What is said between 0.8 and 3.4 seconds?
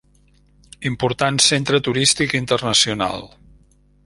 Important centre turístic internacional.